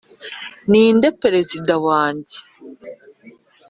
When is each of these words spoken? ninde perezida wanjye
ninde 0.69 1.07
perezida 1.21 1.73
wanjye 1.87 2.37